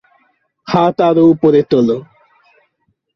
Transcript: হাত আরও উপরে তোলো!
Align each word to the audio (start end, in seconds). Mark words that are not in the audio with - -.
হাত 0.67 0.97
আরও 1.07 1.23
উপরে 1.33 1.61
তোলো! 1.71 1.97